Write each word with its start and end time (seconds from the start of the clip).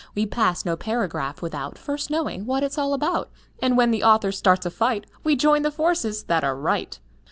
We 0.15 0.25
pass 0.25 0.65
no 0.65 0.75
paragraph 0.75 1.43
without 1.43 1.77
First 1.77 2.09
knowing 2.09 2.47
what 2.47 2.63
it's 2.63 2.79
all 2.79 2.95
about, 2.95 3.29
And 3.59 3.77
when 3.77 3.91
the 3.91 4.01
author 4.03 4.31
starts 4.31 4.65
a 4.65 4.71
fight 4.71 5.05
We 5.23 5.35
join 5.35 5.61
the 5.61 5.69
forces 5.69 6.23
that 6.23 6.43
are 6.43 6.57
right. 6.57 6.99